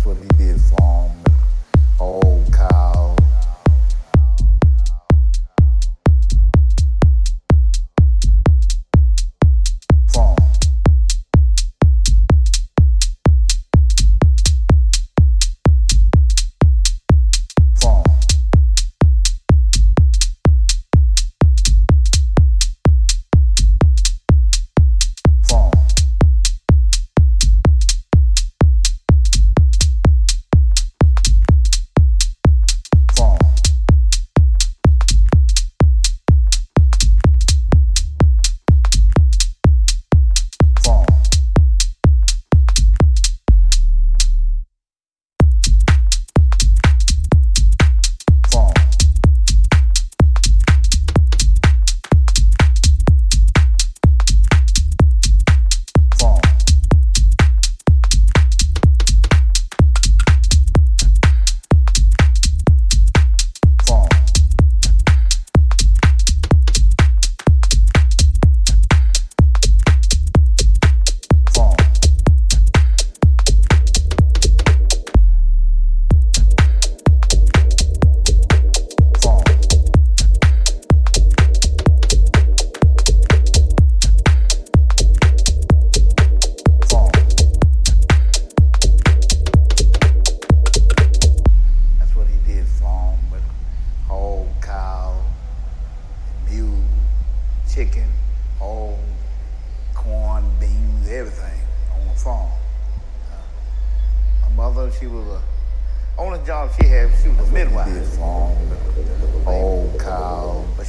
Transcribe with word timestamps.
that's 0.00 0.06
what 0.06 0.16
he 0.16 0.28
did. 0.38 0.49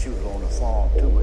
she 0.01 0.09
was 0.09 0.25
on 0.25 0.41
the 0.41 0.47
farm 0.47 0.89
too. 0.97 1.20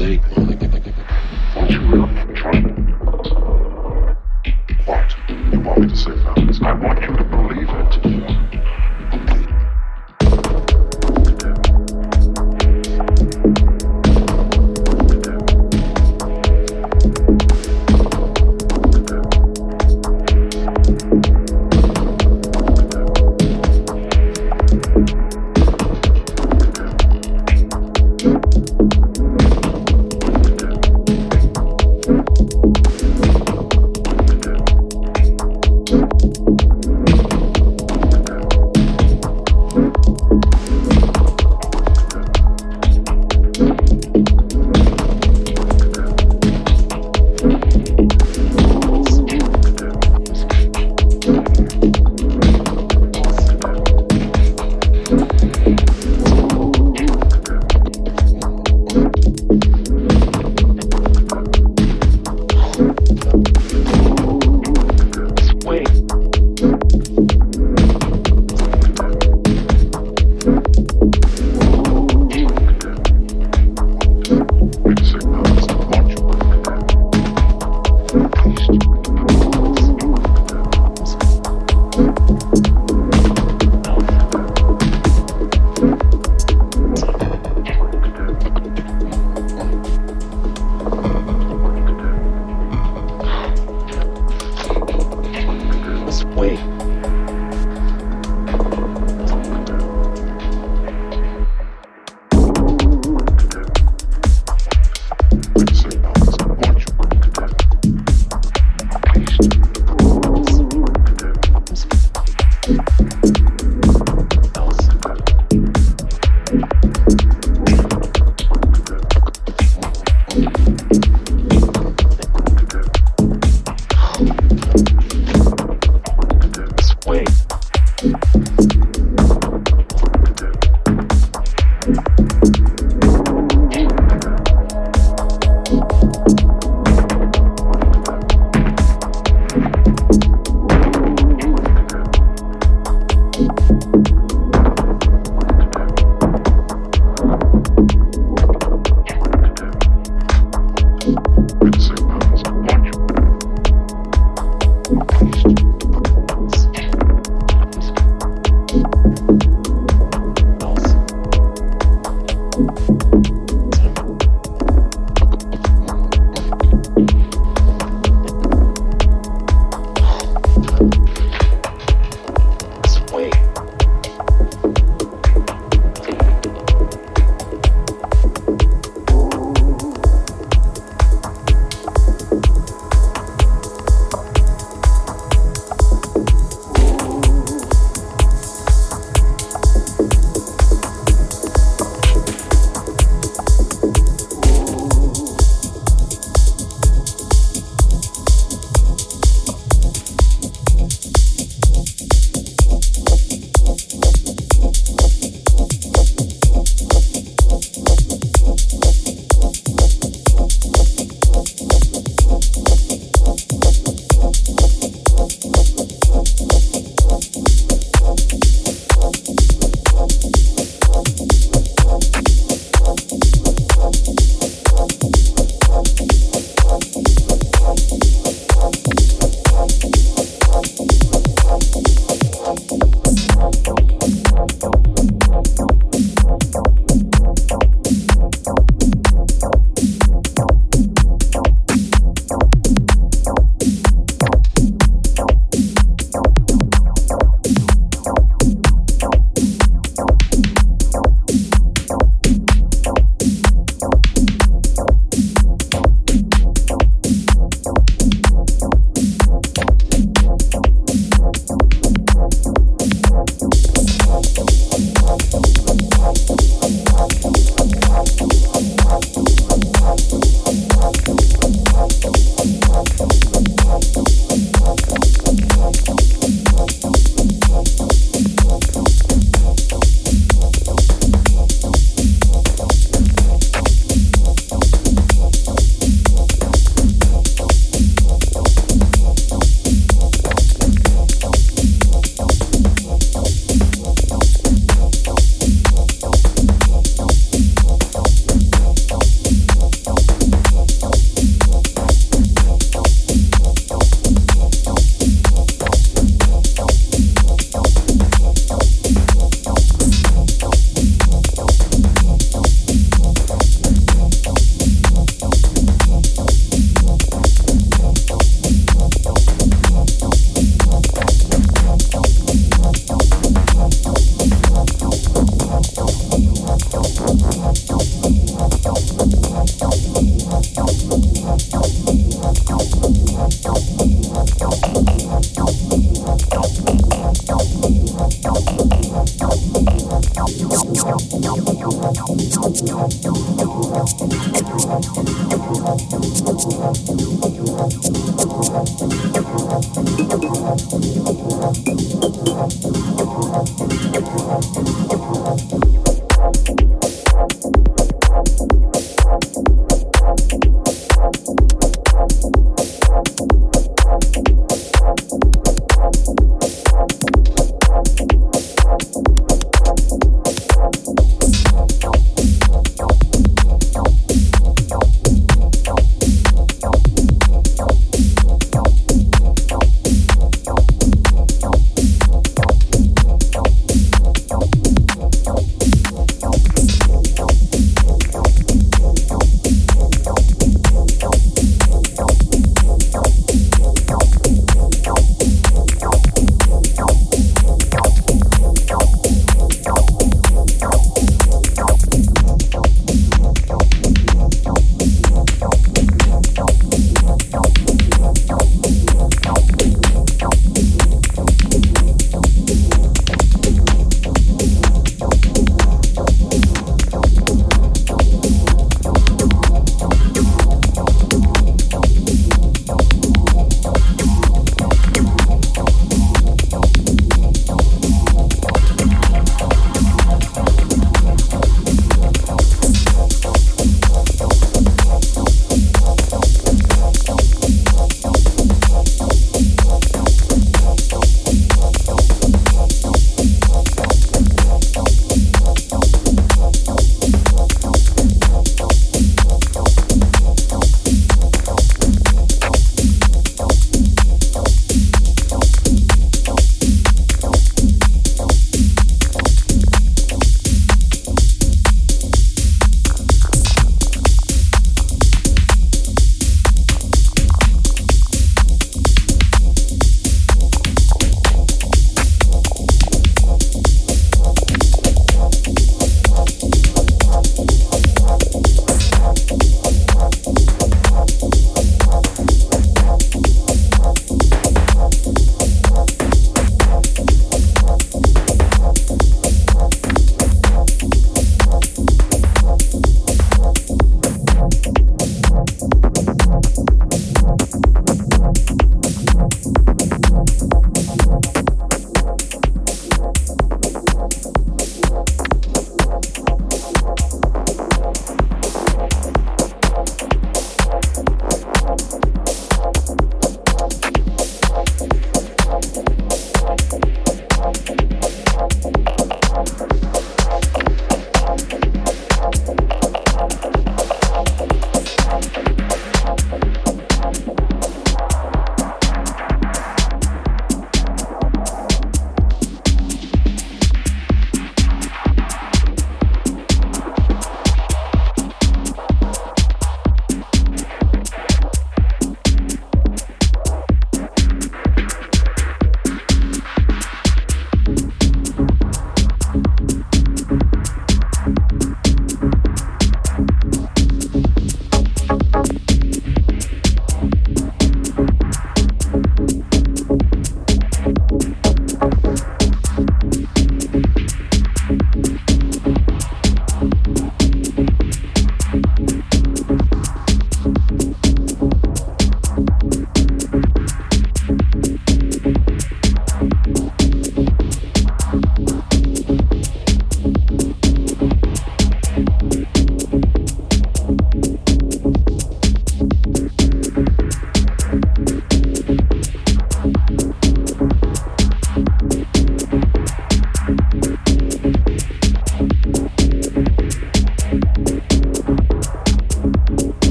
Sake. 0.00 0.39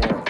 The. 0.00 0.23